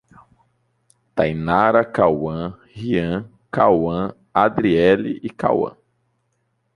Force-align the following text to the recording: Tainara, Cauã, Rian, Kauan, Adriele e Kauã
Tainara, 1.15 1.85
Cauã, 1.85 2.57
Rian, 2.73 3.29
Kauan, 3.51 4.11
Adriele 4.33 5.19
e 5.21 5.29
Kauã 5.29 5.77